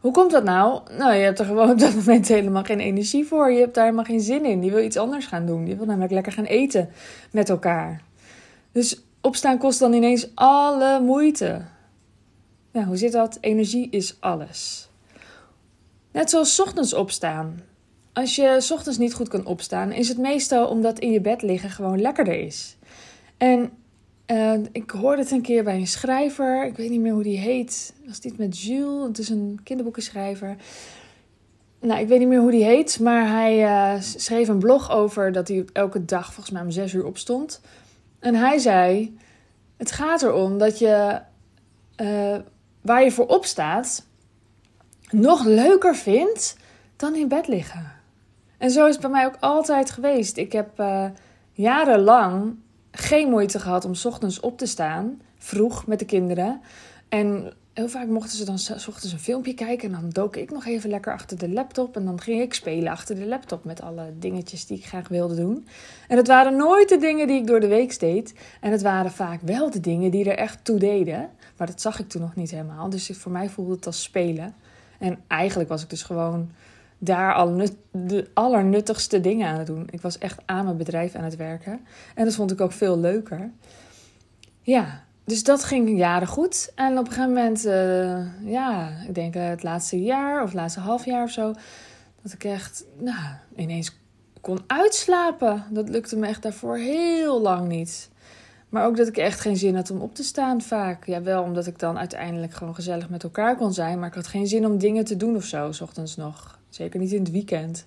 Hoe 0.00 0.12
komt 0.12 0.30
dat 0.30 0.44
nou? 0.44 0.80
Nou, 0.98 1.14
je 1.14 1.22
hebt 1.22 1.38
er 1.38 1.44
gewoon 1.44 1.70
op 1.70 1.78
dat 1.78 1.94
moment 1.94 2.28
helemaal 2.28 2.64
geen 2.64 2.80
energie 2.80 3.26
voor. 3.26 3.50
Je 3.50 3.60
hebt 3.60 3.74
daar 3.74 3.84
helemaal 3.84 4.04
geen 4.04 4.20
zin 4.20 4.44
in. 4.44 4.62
Je 4.62 4.70
wil 4.70 4.84
iets 4.84 4.96
anders 4.96 5.26
gaan 5.26 5.46
doen. 5.46 5.66
Je 5.66 5.76
wil 5.76 5.86
namelijk 5.86 6.12
lekker 6.12 6.32
gaan 6.32 6.44
eten 6.44 6.90
met 7.32 7.48
elkaar. 7.48 8.02
Dus 8.72 9.02
opstaan 9.20 9.58
kost 9.58 9.78
dan 9.78 9.92
ineens 9.92 10.30
alle 10.34 11.00
moeite. 11.00 11.62
Ja, 12.72 12.84
hoe 12.84 12.96
zit 12.96 13.12
dat? 13.12 13.38
Energie 13.40 13.90
is 13.90 14.16
alles. 14.20 14.88
Net 16.12 16.30
zoals 16.30 16.60
ochtends 16.60 16.94
opstaan. 16.94 17.60
Als 18.12 18.36
je 18.36 18.68
ochtends 18.72 18.98
niet 18.98 19.14
goed 19.14 19.28
kan 19.28 19.46
opstaan, 19.46 19.92
is 19.92 20.08
het 20.08 20.18
meestal 20.18 20.66
omdat 20.66 20.98
in 20.98 21.10
je 21.10 21.20
bed 21.20 21.42
liggen 21.42 21.70
gewoon 21.70 22.00
lekkerder 22.00 22.40
is. 22.40 22.76
En 23.36 23.70
uh, 24.30 24.54
ik 24.72 24.90
hoorde 24.90 25.22
het 25.22 25.30
een 25.30 25.42
keer 25.42 25.64
bij 25.64 25.74
een 25.74 25.86
schrijver, 25.86 26.66
ik 26.66 26.76
weet 26.76 26.90
niet 26.90 27.00
meer 27.00 27.12
hoe 27.12 27.22
die 27.22 27.38
heet. 27.38 27.94
Was 28.06 28.20
dit 28.20 28.38
met 28.38 28.60
Jules? 28.60 29.06
Het 29.06 29.18
is 29.18 29.28
een 29.28 29.60
kinderboekenschrijver. 29.62 30.56
Nou, 31.80 32.00
ik 32.00 32.08
weet 32.08 32.18
niet 32.18 32.28
meer 32.28 32.40
hoe 32.40 32.50
die 32.50 32.64
heet, 32.64 33.00
maar 33.00 33.28
hij 33.28 33.62
uh, 33.62 34.00
schreef 34.00 34.48
een 34.48 34.58
blog 34.58 34.90
over 34.90 35.32
dat 35.32 35.48
hij 35.48 35.64
elke 35.72 36.04
dag 36.04 36.24
volgens 36.24 36.50
mij 36.50 36.62
om 36.62 36.70
zes 36.70 36.92
uur 36.92 37.04
opstond. 37.04 37.60
En 38.18 38.34
hij 38.34 38.58
zei: 38.58 39.16
Het 39.76 39.92
gaat 39.92 40.22
erom 40.22 40.58
dat 40.58 40.78
je 40.78 41.20
uh, 41.96 42.36
waar 42.80 43.04
je 43.04 43.10
voor 43.10 43.26
opstaat 43.26 44.06
nog 45.10 45.44
leuker 45.44 45.96
vindt 45.96 46.56
dan 46.96 47.14
in 47.14 47.28
bed 47.28 47.48
liggen. 47.48 47.92
En 48.58 48.70
zo 48.70 48.86
is 48.86 48.92
het 48.92 49.00
bij 49.00 49.10
mij 49.10 49.26
ook 49.26 49.36
altijd 49.40 49.90
geweest. 49.90 50.36
Ik 50.36 50.52
heb 50.52 50.82
jarenlang 51.52 52.56
geen 52.90 53.28
moeite 53.28 53.58
gehad 53.58 53.84
om 53.84 53.92
ochtends 54.04 54.40
op 54.40 54.58
te 54.58 54.66
staan, 54.66 55.20
vroeg 55.38 55.86
met 55.86 55.98
de 55.98 56.04
kinderen. 56.04 56.60
En 57.08 57.52
heel 57.72 57.88
vaak 57.88 58.06
mochten 58.06 58.38
ze 58.38 58.44
dan 58.44 58.58
ochtends 58.88 59.12
een 59.12 59.18
filmpje 59.18 59.54
kijken 59.54 59.94
en 59.94 60.00
dan 60.00 60.10
dook 60.10 60.36
ik 60.36 60.50
nog 60.50 60.66
even 60.66 60.90
lekker 60.90 61.12
achter 61.12 61.38
de 61.38 61.48
laptop 61.48 61.96
en 61.96 62.04
dan 62.04 62.20
ging 62.20 62.40
ik 62.40 62.54
spelen 62.54 62.92
achter 62.92 63.14
de 63.14 63.26
laptop 63.26 63.64
met 63.64 63.82
alle 63.82 64.12
dingetjes 64.18 64.66
die 64.66 64.78
ik 64.78 64.86
graag 64.86 65.08
wilde 65.08 65.34
doen. 65.34 65.66
En 66.08 66.16
het 66.16 66.26
waren 66.26 66.56
nooit 66.56 66.88
de 66.88 66.98
dingen 66.98 67.26
die 67.26 67.40
ik 67.40 67.46
door 67.46 67.60
de 67.60 67.66
week 67.66 67.98
deed 68.00 68.34
en 68.60 68.72
het 68.72 68.82
waren 68.82 69.10
vaak 69.10 69.40
wel 69.42 69.70
de 69.70 69.80
dingen 69.80 70.10
die 70.10 70.30
er 70.30 70.36
echt 70.36 70.64
toe 70.64 70.78
deden. 70.78 71.30
Maar 71.56 71.66
dat 71.66 71.80
zag 71.80 71.98
ik 71.98 72.08
toen 72.08 72.20
nog 72.20 72.34
niet 72.34 72.50
helemaal. 72.50 72.90
Dus 72.90 73.10
voor 73.12 73.32
mij 73.32 73.48
voelde 73.48 73.74
het 73.74 73.86
als 73.86 74.02
spelen. 74.02 74.54
En 74.98 75.18
eigenlijk 75.26 75.68
was 75.68 75.82
ik 75.82 75.90
dus 75.90 76.02
gewoon 76.02 76.50
daar 77.02 77.34
al 77.34 77.60
de 77.90 78.28
allernuttigste 78.34 79.20
dingen 79.20 79.48
aan 79.48 79.58
het 79.58 79.66
doen. 79.66 79.86
Ik 79.90 80.00
was 80.00 80.18
echt 80.18 80.38
aan 80.46 80.64
mijn 80.64 80.76
bedrijf 80.76 81.14
aan 81.14 81.24
het 81.24 81.36
werken. 81.36 81.80
En 82.14 82.24
dat 82.24 82.34
vond 82.34 82.50
ik 82.50 82.60
ook 82.60 82.72
veel 82.72 82.98
leuker. 82.98 83.50
Ja, 84.62 85.04
dus 85.24 85.42
dat 85.42 85.64
ging 85.64 85.98
jaren 85.98 86.28
goed. 86.28 86.72
En 86.74 86.98
op 86.98 87.06
een 87.06 87.12
gegeven 87.12 87.32
moment, 87.32 87.66
uh, 87.66 88.50
ja, 88.52 88.88
ik 89.08 89.14
denk 89.14 89.36
uh, 89.36 89.48
het 89.48 89.62
laatste 89.62 90.02
jaar 90.02 90.42
of 90.42 90.48
het 90.48 90.54
laatste 90.54 90.80
half 90.80 91.04
jaar 91.04 91.22
of 91.22 91.30
zo, 91.30 91.52
dat 92.22 92.32
ik 92.32 92.44
echt, 92.44 92.84
nou, 92.98 93.34
ineens 93.56 93.98
kon 94.40 94.58
uitslapen. 94.66 95.64
Dat 95.70 95.88
lukte 95.88 96.16
me 96.16 96.26
echt 96.26 96.42
daarvoor 96.42 96.76
heel 96.76 97.40
lang 97.40 97.68
niet. 97.68 98.10
Maar 98.68 98.86
ook 98.86 98.96
dat 98.96 99.08
ik 99.08 99.16
echt 99.16 99.40
geen 99.40 99.56
zin 99.56 99.74
had 99.74 99.90
om 99.90 100.00
op 100.00 100.14
te 100.14 100.22
staan 100.22 100.60
vaak. 100.60 101.06
Ja, 101.06 101.22
wel 101.22 101.42
omdat 101.42 101.66
ik 101.66 101.78
dan 101.78 101.98
uiteindelijk 101.98 102.52
gewoon 102.52 102.74
gezellig 102.74 103.08
met 103.08 103.22
elkaar 103.22 103.56
kon 103.56 103.72
zijn. 103.72 103.98
Maar 103.98 104.08
ik 104.08 104.14
had 104.14 104.26
geen 104.26 104.46
zin 104.46 104.66
om 104.66 104.78
dingen 104.78 105.04
te 105.04 105.16
doen 105.16 105.36
of 105.36 105.44
zo, 105.44 105.72
s 105.72 105.80
ochtends 105.80 106.16
nog. 106.16 106.59
Zeker 106.70 107.00
niet 107.00 107.12
in 107.12 107.22
het 107.22 107.30
weekend. 107.30 107.86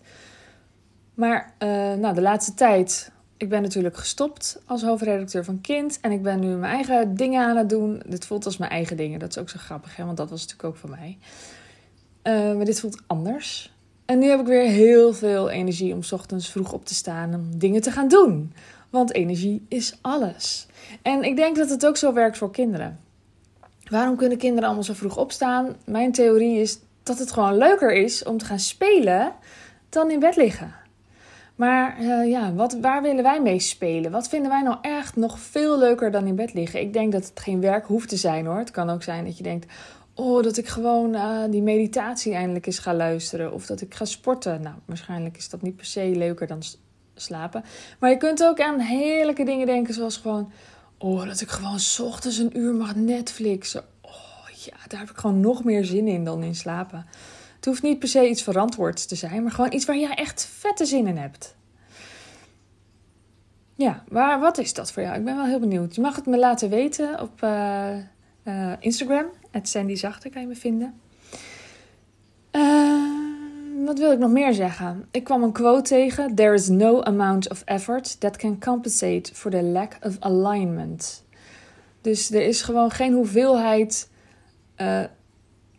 Maar 1.14 1.54
uh, 1.60 1.70
nou, 1.94 2.14
de 2.14 2.22
laatste 2.22 2.54
tijd, 2.54 3.12
ik 3.38 3.50
ben 3.50 3.62
natuurlijk 3.62 3.98
gestopt 3.98 4.62
als 4.66 4.84
hoofdredacteur 4.84 5.44
van 5.44 5.62
Kind. 5.62 6.00
En 6.02 6.12
ik 6.12 6.22
ben 6.22 6.40
nu 6.40 6.48
mijn 6.56 6.74
eigen 6.74 7.16
dingen 7.16 7.46
aan 7.46 7.58
het 7.58 7.70
doen. 7.70 8.02
Dit 8.06 8.26
voelt 8.26 8.46
als 8.46 8.58
mijn 8.58 8.72
eigen 8.72 8.98
dingen. 8.98 9.20
Dat 9.20 9.30
is 9.30 9.38
ook 9.38 9.50
zo 9.50 9.58
grappig, 9.60 9.96
hè? 9.96 10.06
want 10.06 10.18
dat 10.18 10.30
was 10.30 10.42
natuurlijk 10.42 10.70
ook 10.70 10.78
van 10.78 10.90
mij. 10.90 11.18
Uh, 12.24 12.56
maar 12.56 12.66
dit 12.66 12.80
voelt 12.80 13.02
anders. 13.08 13.74
En 14.06 14.20
nu 14.20 14.28
heb 14.28 14.40
ik 14.40 14.46
weer 14.46 14.70
heel 14.70 15.14
veel 15.14 15.50
energie 15.50 15.94
om 15.94 16.00
ochtends 16.12 16.50
vroeg 16.50 16.74
op 16.74 16.86
te 16.86 16.94
staan 16.94 17.34
om 17.34 17.58
dingen 17.58 17.82
te 17.82 17.92
gaan 17.92 18.08
doen. 18.08 18.54
Want 18.90 19.14
energie 19.14 19.66
is 19.68 19.98
alles. 20.02 20.68
En 21.02 21.24
ik 21.24 21.36
denk 21.36 21.56
dat 21.56 21.70
het 21.70 21.86
ook 21.86 21.98
zo 21.98 22.14
werkt 22.14 22.38
voor 22.38 22.52
kinderen. 22.52 23.00
Waarom 23.90 24.16
kunnen 24.16 24.38
kinderen 24.38 24.64
allemaal 24.64 24.84
zo 24.84 24.94
vroeg 24.94 25.18
opstaan? 25.18 25.76
Mijn 25.86 26.12
theorie 26.12 26.60
is 26.60 26.80
dat 27.04 27.20
het 27.20 27.32
gewoon 27.32 27.58
leuker 27.58 27.94
is 27.94 28.24
om 28.24 28.38
te 28.38 28.46
gaan 28.46 28.60
spelen 28.60 29.34
dan 29.90 30.12
in 30.12 30.20
bed 30.20 30.36
liggen. 30.36 30.74
Maar 31.56 32.02
uh, 32.02 32.30
ja, 32.30 32.54
wat, 32.54 32.78
waar 32.82 33.02
willen 33.02 33.24
wij 33.24 33.42
mee 33.42 33.60
spelen? 33.60 34.12
Wat 34.12 34.28
vinden 34.30 34.52
wij 34.52 34.62
nou 34.62 34.78
echt 34.82 35.16
nog 35.16 35.40
veel 35.40 35.78
leuker 35.78 36.12
dan 36.12 36.28
in 36.28 36.36
bed 36.36 36.54
liggen? 36.54 36.82
Ik 36.82 36.94
denk 36.94 37.12
dat 37.12 37.26
het 37.26 37.40
geen 37.40 37.62
werk 37.62 37.86
hoeft 37.86 38.10
te 38.10 38.18
zijn 38.18 38.46
hoor. 38.46 38.58
Het 38.58 38.72
kan 38.72 38.90
ook 38.90 39.04
zijn 39.04 39.26
dat 39.26 39.38
je 39.38 39.44
denkt: 39.44 39.74
oh, 40.14 40.44
dat 40.44 40.58
ik 40.58 40.68
gewoon 40.68 41.14
uh, 41.16 41.40
die 41.50 41.62
meditatie 41.62 42.34
eindelijk 42.34 42.66
eens 42.66 42.80
ga 42.80 42.94
luisteren. 42.94 43.54
Of 43.54 43.66
dat 43.66 43.82
ik 43.82 43.94
ga 43.94 44.06
sporten. 44.06 44.62
Nou, 44.62 44.76
waarschijnlijk 44.86 45.38
is 45.38 45.50
dat 45.50 45.62
niet 45.62 45.76
per 45.76 45.86
se 45.86 46.14
leuker 46.16 46.48
dan 46.48 46.62
slapen. 47.16 47.64
Maar 48.00 48.10
je 48.10 48.18
kunt 48.18 48.44
ook 48.44 48.62
aan 48.62 48.80
heerlijke 48.80 49.44
dingen 49.44 49.66
denken, 49.66 49.94
zoals 49.94 50.18
gewoon: 50.18 50.52
oh, 50.98 51.26
dat 51.26 51.42
ik 51.42 51.50
gewoon 51.50 51.80
s 51.80 52.00
ochtends 52.00 52.38
een 52.38 52.58
uur 52.58 52.74
mag 52.74 52.96
Netflixen. 52.96 53.84
Ja, 54.66 54.78
daar 54.88 55.00
heb 55.00 55.10
ik 55.10 55.18
gewoon 55.18 55.40
nog 55.40 55.64
meer 55.64 55.86
zin 55.86 56.08
in 56.08 56.24
dan 56.24 56.44
in 56.44 56.56
slapen. 56.56 57.06
Het 57.56 57.66
hoeft 57.66 57.82
niet 57.82 58.00
per 58.00 58.08
se 58.08 58.30
iets 58.30 58.44
verantwoords 58.44 59.06
te 59.06 59.16
zijn, 59.16 59.44
maar 59.44 59.52
gewoon 59.52 59.74
iets 59.74 59.86
waar 59.86 59.98
jij 59.98 60.16
echt 60.16 60.46
vette 60.46 60.86
zin 60.86 61.08
in 61.08 61.18
hebt. 61.18 61.56
Ja, 63.76 64.04
waar, 64.08 64.40
wat 64.40 64.58
is 64.58 64.74
dat 64.74 64.92
voor 64.92 65.04
jou? 65.04 65.18
Ik 65.18 65.24
ben 65.24 65.36
wel 65.36 65.46
heel 65.46 65.60
benieuwd. 65.60 65.96
Je 65.96 66.02
mag 66.02 66.16
het 66.16 66.26
me 66.26 66.38
laten 66.38 66.70
weten 66.70 67.22
op 67.22 67.42
uh, 67.44 67.98
uh, 68.44 68.72
Instagram. 68.80 69.26
Sandy 69.62 69.96
Zachte 69.96 70.30
kan 70.30 70.42
je 70.42 70.48
me 70.48 70.56
vinden. 70.56 71.02
Uh, 72.52 73.86
wat 73.86 74.00
wil 74.00 74.12
ik 74.12 74.20
nog 74.20 74.32
meer 74.32 74.54
zeggen? 74.54 75.08
Ik 75.12 75.24
kwam 75.24 75.44
een 75.44 75.52
quote 75.52 75.82
tegen. 75.82 76.36
There 76.36 76.54
is 76.54 76.68
no 76.68 77.02
amount 77.02 77.50
of 77.50 77.62
effort 77.66 78.20
that 78.20 78.38
can 78.38 78.60
compensate 78.60 79.34
for 79.34 79.52
the 79.52 79.64
lack 79.64 79.98
of 80.02 80.16
alignment. 80.20 81.24
Dus 82.02 82.32
er 82.32 82.46
is 82.46 82.62
gewoon 82.62 82.92
geen 82.92 83.14
hoeveelheid 83.14 84.10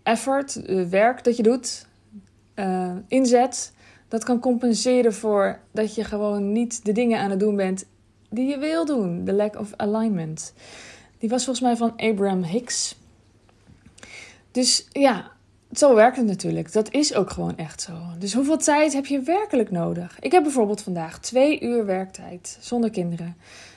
effort, 0.03 0.61
werk 0.89 1.25
dat 1.25 1.37
je 1.37 1.43
doet, 1.43 1.87
inzet 3.09 3.73
dat 4.09 4.25
kan 4.25 4.41
compenseren 4.41 5.15
voor 5.15 5.59
dat 5.71 5.95
je 5.95 6.05
gewoon 6.05 6.53
niet 6.53 6.85
de 6.85 6.93
dingen 6.93 7.19
aan 7.19 7.31
het 7.31 7.41
doen 7.41 7.57
bent 7.57 7.85
die 8.31 8.49
je 8.49 8.59
wil 8.59 8.87
doen. 8.87 9.25
The 9.25 9.33
lack 9.33 9.59
of 9.59 9.73
alignment. 9.77 10.53
Die 11.19 11.29
was 11.29 11.45
volgens 11.45 11.67
mij 11.67 11.77
van 11.77 11.93
Abraham 11.97 12.43
Hicks. 12.43 12.97
Dus 14.51 14.89
ja, 14.93 15.31
zo 15.73 15.95
werkt 15.95 16.17
het 16.17 16.27
natuurlijk. 16.27 16.73
Dat 16.73 16.93
is 16.93 17.15
ook 17.15 17.31
gewoon 17.31 17.57
echt 17.57 17.81
zo. 17.81 17.93
Dus 18.19 18.35
hoeveel 18.35 18.59
tijd 18.59 18.93
heb 18.93 19.07
je 19.07 19.21
werkelijk 19.21 19.71
nodig? 19.71 20.17
Ik 20.21 20.33
heb 20.33 20.43
bijvoorbeeld 20.43 20.83
vandaag 20.83 21.21
twee 21.21 21.61
uur 21.61 21.87
werktijd 21.87 22.59
zonder 22.61 22.91
kinderen. 22.91 23.37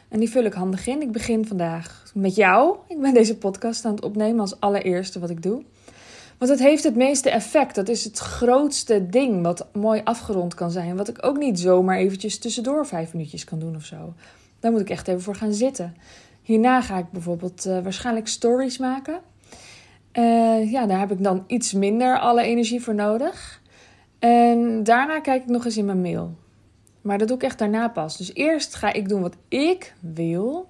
En 0.09 0.19
die 0.19 0.29
vul 0.29 0.43
ik 0.43 0.53
handig 0.53 0.87
in. 0.87 1.01
Ik 1.01 1.11
begin 1.11 1.45
vandaag 1.45 2.11
met 2.13 2.35
jou. 2.35 2.77
Ik 2.87 3.01
ben 3.01 3.13
deze 3.13 3.37
podcast 3.37 3.85
aan 3.85 3.95
het 3.95 4.03
opnemen 4.03 4.39
als 4.39 4.59
allereerste 4.59 5.19
wat 5.19 5.29
ik 5.29 5.43
doe. 5.43 5.63
Want 6.37 6.51
het 6.51 6.59
heeft 6.59 6.83
het 6.83 6.95
meeste 6.95 7.29
effect. 7.29 7.75
Dat 7.75 7.89
is 7.89 8.03
het 8.03 8.17
grootste 8.17 9.09
ding 9.09 9.43
wat 9.43 9.67
mooi 9.73 10.01
afgerond 10.03 10.53
kan 10.53 10.71
zijn. 10.71 10.95
Wat 10.95 11.07
ik 11.07 11.25
ook 11.25 11.37
niet 11.37 11.59
zomaar 11.59 11.97
eventjes 11.97 12.39
tussendoor 12.39 12.85
vijf 12.85 13.13
minuutjes 13.13 13.43
kan 13.43 13.59
doen 13.59 13.75
of 13.75 13.83
zo. 13.83 14.13
Daar 14.59 14.71
moet 14.71 14.81
ik 14.81 14.89
echt 14.89 15.07
even 15.07 15.21
voor 15.21 15.35
gaan 15.35 15.53
zitten. 15.53 15.95
Hierna 16.41 16.81
ga 16.81 16.97
ik 16.97 17.11
bijvoorbeeld 17.11 17.65
uh, 17.65 17.79
waarschijnlijk 17.79 18.27
stories 18.27 18.77
maken. 18.77 19.19
Uh, 20.13 20.71
ja, 20.71 20.85
daar 20.85 20.99
heb 20.99 21.11
ik 21.11 21.23
dan 21.23 21.43
iets 21.47 21.73
minder 21.73 22.19
alle 22.19 22.41
energie 22.41 22.81
voor 22.81 22.95
nodig. 22.95 23.61
En 24.19 24.83
daarna 24.83 25.19
kijk 25.19 25.41
ik 25.41 25.49
nog 25.49 25.65
eens 25.65 25.77
in 25.77 25.85
mijn 25.85 26.01
mail. 26.01 26.35
Maar 27.07 27.17
dat 27.17 27.27
doe 27.27 27.37
ik 27.37 27.43
echt 27.43 27.59
daarna 27.59 27.87
pas. 27.87 28.17
Dus 28.17 28.33
eerst 28.33 28.75
ga 28.75 28.93
ik 28.93 29.09
doen 29.09 29.21
wat 29.21 29.35
ik 29.47 29.93
wil. 29.99 30.69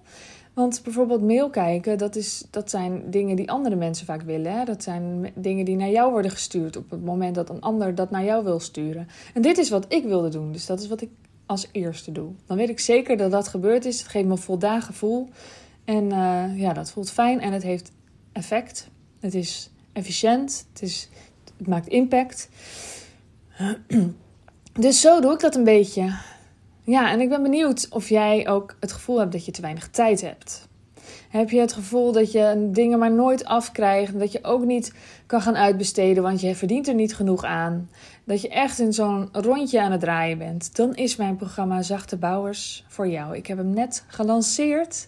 Want 0.53 0.84
bijvoorbeeld 0.84 1.22
mail 1.22 1.50
kijken, 1.50 1.98
dat, 1.98 2.15
is, 2.15 2.44
dat 2.50 2.70
zijn 2.70 3.12
dingen 3.12 3.36
die 3.36 3.51
andere 3.51 3.75
mensen 3.75 4.06
vaak 4.06 4.22
willen. 4.22 4.51
Hè? 4.51 4.65
Dat 4.65 4.84
zijn 4.84 5.32
dingen 5.36 5.65
die 5.65 5.75
naar 5.75 5.89
jou 5.89 6.12
worden 6.12 6.32
gestuurd 6.32 6.77
op 6.77 6.89
het 6.89 7.06
moment 7.06 7.36
dat 7.36 7.50
een 7.50 7.62
ander 7.62 7.96
dat 7.96 8.12
naar 8.12 8.24
jou 8.24 8.44
wil 8.44 8.60
sturen. 8.60 9.08
En 9.34 9.41
dit 9.41 9.58
is 9.58 9.70
wat 9.70 9.86
ik 9.88 10.03
wilde 10.03 10.29
doen. 10.29 10.51
Dus 10.51 10.65
dat 10.65 10.79
is 10.79 10.88
wat 10.88 11.01
ik 11.01 11.10
als 11.46 11.67
eerste 11.72 12.12
doe. 12.12 12.32
Dan 12.46 12.58
weet 12.58 12.70
ik 12.70 12.79
zeker 12.79 13.17
dat 13.17 13.32
dat 13.32 13.48
gebeurd 13.48 13.86
is. 13.86 14.00
Het 14.00 14.08
geeft 14.08 14.25
me 14.25 14.32
een 14.32 14.38
voldaan 14.38 14.82
gevoel. 14.82 15.29
En 15.86 16.03
uh, 16.03 16.60
ja, 16.60 16.74
dat 16.74 16.91
voelt 16.91 17.12
fijn 17.12 17.41
en 17.41 17.51
het 17.51 17.63
heeft 17.63 17.91
effect. 18.32 18.89
Het 19.20 19.34
is 19.34 19.70
efficiënt. 19.94 20.65
Het, 20.74 20.82
is, 20.82 21.10
het 21.58 21.67
maakt 21.67 21.88
impact. 21.88 22.50
Dus 24.79 25.01
zo 25.01 25.19
doe 25.19 25.34
ik 25.34 25.39
dat 25.39 25.55
een 25.55 25.63
beetje. 25.63 26.15
Ja, 26.84 27.12
en 27.12 27.19
ik 27.19 27.29
ben 27.29 27.43
benieuwd 27.43 27.88
of 27.89 28.10
jij 28.10 28.48
ook 28.48 28.75
het 28.79 28.91
gevoel 28.91 29.19
hebt 29.19 29.31
dat 29.31 29.46
je 29.46 29.51
te 29.51 29.62
weinig 29.62 29.88
tijd 29.88 30.22
hebt. 30.22 30.67
Heb 31.29 31.50
je 31.50 31.60
het 31.60 31.74
gevoel 31.74 32.12
dat 32.12 32.31
je 32.31 32.69
dingen 32.72 33.00
maar 33.00 33.12
nooit 33.12 33.46
afkrijgt? 33.46 34.19
Dat 34.19 34.31
je 34.31 34.43
ook 34.43 34.65
niet 34.65 34.93
kan 35.25 35.41
gaan 35.41 35.57
uitbesteden, 35.57 36.24
want 36.24 36.41
je 36.41 36.55
verdient 36.55 36.88
er 36.88 36.93
niet 36.93 37.15
genoeg 37.15 37.43
aan? 37.43 37.89
Dat 38.24 38.41
je 38.41 38.50
echt 38.50 38.79
in 38.79 38.93
zo'n 38.93 39.29
rondje 39.31 39.81
aan 39.81 39.91
het 39.91 40.00
draaien 40.00 40.38
bent? 40.38 40.75
Dan 40.75 40.96
is 40.96 41.15
mijn 41.15 41.36
programma 41.36 41.81
Zachte 41.81 42.17
Bouwers 42.17 42.86
voor 42.88 43.07
jou. 43.07 43.36
Ik 43.36 43.48
heb 43.48 43.57
hem 43.57 43.74
net 43.74 44.03
gelanceerd. 44.07 45.07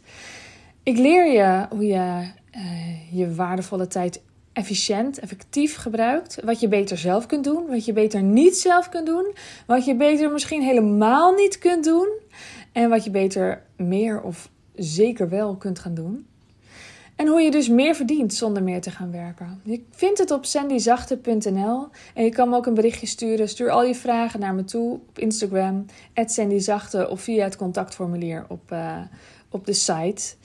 Ik 0.83 0.97
leer 0.97 1.31
je 1.31 1.65
hoe 1.69 1.85
je 1.85 2.31
uh, 2.55 3.17
je 3.17 3.35
waardevolle 3.35 3.88
tijd 3.88 4.21
efficiënt, 4.60 5.20
effectief 5.20 5.75
gebruikt. 5.75 6.38
Wat 6.44 6.60
je 6.60 6.68
beter 6.68 6.98
zelf 6.98 7.25
kunt 7.25 7.44
doen, 7.44 7.68
wat 7.68 7.86
je 7.86 7.94
beter 7.94 8.22
niet 8.22 8.58
zelf 8.58 8.89
kunt 8.89 9.06
doen, 9.06 9.36
wat 9.68 9.86
je 9.86 9.96
beter 9.96 10.32
misschien 10.32 10.62
helemaal 10.62 11.34
niet 11.34 11.58
kunt 11.58 11.84
doen 11.84 12.10
en 12.72 12.89
wat 12.89 13.04
je 13.04 13.12
beter 13.12 13.62
meer 13.75 14.22
of 14.22 14.50
zeker 14.75 15.30
wel 15.30 15.56
kunt 15.56 15.80
gaan 15.80 15.94
doen. 15.94 16.28
En 17.16 17.28
hoe 17.28 17.42
je 17.42 17.51
dus 17.51 17.70
meer 17.70 17.96
verdient 17.96 18.34
zonder 18.34 18.63
meer 18.63 18.82
te 18.82 18.92
gaan 18.92 19.12
werken. 19.12 19.62
Je 19.63 19.82
vindt 19.92 20.20
het 20.20 20.32
op 20.32 20.46
sandyzachte.nl 20.46 21.88
en 22.13 22.24
je 22.24 22.30
kan 22.30 22.50
me 22.50 22.56
ook 22.56 22.66
een 22.66 22.74
berichtje 22.74 23.08
sturen. 23.08 23.50
Stuur 23.50 23.70
al 23.70 23.84
je 23.84 23.96
vragen 23.96 24.39
naar 24.39 24.54
me 24.54 24.63
toe 24.63 24.94
op 24.94 25.20
Instagram, 25.20 25.86
sandyzachte 26.13 27.10
of 27.10 27.22
via 27.22 27.44
het 27.44 27.56
contactformulier 27.56 28.46
op, 28.48 28.72
uh, 28.72 28.98
op 29.50 29.66
de 29.66 29.74
site. 29.74 30.36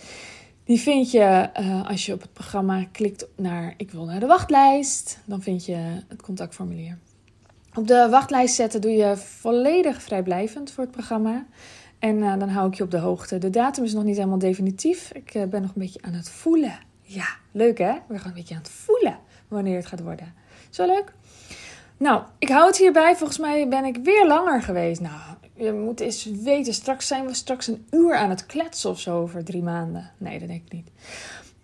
Die 0.64 0.80
vind 0.80 1.10
je 1.10 1.50
uh, 1.60 1.88
als 1.88 2.06
je 2.06 2.12
op 2.12 2.20
het 2.20 2.32
programma 2.32 2.84
klikt 2.92 3.26
naar 3.36 3.74
ik 3.76 3.90
wil 3.90 4.04
naar 4.04 4.20
de 4.20 4.26
wachtlijst. 4.26 5.18
Dan 5.24 5.42
vind 5.42 5.64
je 5.66 5.76
het 6.08 6.22
contactformulier. 6.22 6.98
Op 7.74 7.86
de 7.86 8.08
wachtlijst 8.10 8.54
zetten 8.54 8.80
doe 8.80 8.90
je 8.90 9.16
volledig 9.16 10.02
vrijblijvend 10.02 10.70
voor 10.70 10.84
het 10.84 10.92
programma. 10.92 11.46
En 11.98 12.16
uh, 12.16 12.38
dan 12.38 12.48
hou 12.48 12.68
ik 12.68 12.74
je 12.74 12.82
op 12.82 12.90
de 12.90 12.98
hoogte. 12.98 13.38
De 13.38 13.50
datum 13.50 13.84
is 13.84 13.92
nog 13.92 14.04
niet 14.04 14.16
helemaal 14.16 14.38
definitief. 14.38 15.10
Ik 15.12 15.34
uh, 15.34 15.44
ben 15.44 15.62
nog 15.62 15.70
een 15.74 15.82
beetje 15.82 16.02
aan 16.02 16.12
het 16.12 16.28
voelen. 16.28 16.78
Ja, 17.02 17.26
leuk 17.52 17.78
hè? 17.78 17.94
We 18.06 18.18
gaan 18.18 18.28
een 18.28 18.36
beetje 18.36 18.54
aan 18.54 18.60
het 18.60 18.70
voelen 18.70 19.18
wanneer 19.48 19.76
het 19.76 19.86
gaat 19.86 20.02
worden. 20.02 20.34
Zo 20.70 20.86
leuk? 20.86 21.12
Nou, 21.96 22.22
ik 22.38 22.48
hou 22.48 22.66
het 22.66 22.78
hierbij. 22.78 23.16
Volgens 23.16 23.38
mij 23.38 23.68
ben 23.68 23.84
ik 23.84 23.96
weer 24.02 24.26
langer 24.26 24.62
geweest. 24.62 25.00
Nou, 25.00 25.20
je 25.56 25.72
moet 25.72 26.00
eens 26.00 26.24
weten, 26.24 26.74
straks 26.74 27.06
zijn 27.06 27.26
we 27.26 27.34
straks 27.34 27.66
een 27.66 27.86
uur 27.90 28.14
aan 28.14 28.30
het 28.30 28.46
kletsen 28.46 28.90
of 28.90 29.00
zo 29.00 29.20
over 29.20 29.44
drie 29.44 29.62
maanden. 29.62 30.10
Nee, 30.18 30.38
dat 30.38 30.48
denk 30.48 30.62
ik 30.64 30.72
niet. 30.72 30.90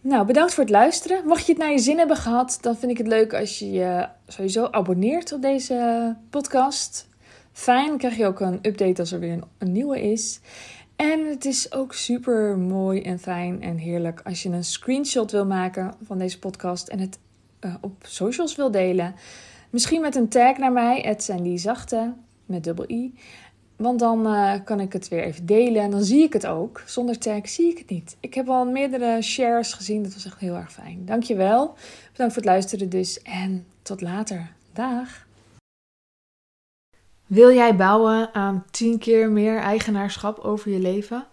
Nou, 0.00 0.26
bedankt 0.26 0.54
voor 0.54 0.64
het 0.64 0.72
luisteren. 0.72 1.26
Mocht 1.26 1.46
je 1.46 1.52
het 1.52 1.60
naar 1.60 1.70
je 1.70 1.78
zin 1.78 1.98
hebben 1.98 2.16
gehad, 2.16 2.58
dan 2.60 2.76
vind 2.76 2.92
ik 2.92 2.98
het 2.98 3.06
leuk 3.06 3.34
als 3.34 3.58
je 3.58 3.70
je 3.70 4.08
sowieso 4.26 4.68
abonneert 4.70 5.32
op 5.32 5.42
deze 5.42 6.16
podcast. 6.30 7.08
Fijn, 7.52 7.86
dan 7.86 7.98
krijg 7.98 8.16
je 8.16 8.26
ook 8.26 8.40
een 8.40 8.58
update 8.62 9.00
als 9.00 9.12
er 9.12 9.20
weer 9.20 9.38
een, 9.58 9.72
nieuwe 9.72 10.10
is. 10.10 10.40
En 10.96 11.26
het 11.28 11.44
is 11.44 11.72
ook 11.72 11.94
super 11.94 12.58
mooi 12.58 13.02
en 13.02 13.18
fijn 13.18 13.62
en 13.62 13.76
heerlijk 13.76 14.20
als 14.24 14.42
je 14.42 14.48
een 14.48 14.64
screenshot 14.64 15.30
wil 15.30 15.46
maken 15.46 15.94
van 16.02 16.18
deze 16.18 16.38
podcast 16.38 16.88
en 16.88 16.98
het 16.98 17.18
uh, 17.60 17.74
op 17.80 17.92
socials 18.02 18.56
wil 18.56 18.70
delen. 18.70 19.14
Misschien 19.70 20.00
met 20.00 20.16
een 20.16 20.28
tag 20.28 20.56
naar 20.56 20.72
mij, 20.72 21.00
het 21.00 21.32
zachte 21.54 22.12
met 22.46 22.64
dubbel 22.64 22.90
i. 22.90 23.14
Want 23.80 23.98
dan 23.98 24.26
uh, 24.26 24.52
kan 24.64 24.80
ik 24.80 24.92
het 24.92 25.08
weer 25.08 25.22
even 25.22 25.46
delen 25.46 25.82
en 25.82 25.90
dan 25.90 26.02
zie 26.04 26.22
ik 26.22 26.32
het 26.32 26.46
ook. 26.46 26.82
Zonder 26.86 27.18
tag 27.18 27.48
zie 27.48 27.70
ik 27.70 27.78
het 27.78 27.90
niet. 27.90 28.16
Ik 28.20 28.34
heb 28.34 28.48
al 28.48 28.64
meerdere 28.64 29.22
shares 29.22 29.72
gezien. 29.72 30.02
Dat 30.02 30.14
was 30.14 30.24
echt 30.24 30.38
heel 30.38 30.54
erg 30.54 30.72
fijn. 30.72 31.02
Dankjewel. 31.04 31.74
Bedankt 32.12 32.34
voor 32.34 32.42
het 32.42 32.50
luisteren 32.50 32.88
dus. 32.88 33.22
En 33.22 33.66
tot 33.82 34.00
later. 34.00 34.52
Dag. 34.72 35.26
Wil 37.26 37.52
jij 37.52 37.76
bouwen 37.76 38.34
aan 38.34 38.64
10 38.70 38.98
keer 38.98 39.30
meer 39.30 39.58
eigenaarschap 39.58 40.38
over 40.38 40.70
je 40.70 40.78
leven? 40.78 41.26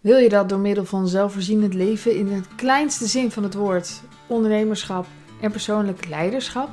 Wil 0.00 0.18
je 0.18 0.28
dat 0.28 0.48
door 0.48 0.58
middel 0.58 0.84
van 0.84 1.08
zelfvoorzienend 1.08 1.74
leven 1.74 2.16
in 2.16 2.32
het 2.32 2.54
kleinste 2.54 3.06
zin 3.06 3.30
van 3.30 3.42
het 3.42 3.54
woord, 3.54 4.00
ondernemerschap 4.26 5.06
en 5.40 5.50
persoonlijk 5.50 6.08
leiderschap? 6.08 6.68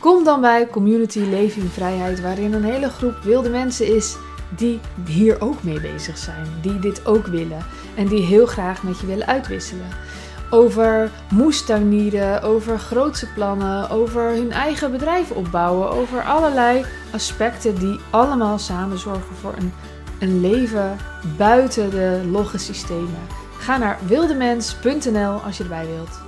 Kom 0.00 0.24
dan 0.24 0.40
bij 0.40 0.66
Community 0.66 1.18
Leven 1.18 1.62
in 1.62 1.68
Vrijheid, 1.68 2.20
waarin 2.20 2.52
een 2.52 2.64
hele 2.64 2.88
groep 2.88 3.16
wilde 3.22 3.50
mensen 3.50 3.94
is 3.96 4.16
die 4.56 4.80
hier 5.06 5.40
ook 5.40 5.62
mee 5.62 5.80
bezig 5.80 6.18
zijn, 6.18 6.46
die 6.62 6.78
dit 6.78 7.06
ook 7.06 7.26
willen 7.26 7.64
en 7.94 8.06
die 8.06 8.22
heel 8.22 8.46
graag 8.46 8.82
met 8.82 9.00
je 9.00 9.06
willen 9.06 9.26
uitwisselen. 9.26 9.86
Over 10.50 11.10
moestuinieren, 11.30 12.42
over 12.42 12.78
grootse 12.78 13.26
plannen, 13.34 13.90
over 13.90 14.22
hun 14.22 14.52
eigen 14.52 14.90
bedrijf 14.90 15.30
opbouwen, 15.30 15.90
over 15.90 16.22
allerlei 16.22 16.84
aspecten 17.12 17.78
die 17.78 18.00
allemaal 18.10 18.58
samen 18.58 18.98
zorgen 18.98 19.36
voor 19.40 19.54
een, 19.56 19.72
een 20.18 20.40
leven 20.40 20.96
buiten 21.36 21.90
de 21.90 22.20
logge 22.30 22.58
systemen. 22.58 23.26
Ga 23.58 23.76
naar 23.76 23.98
wildemens.nl 24.06 25.40
als 25.40 25.56
je 25.56 25.62
erbij 25.62 25.86
wilt. 25.86 26.25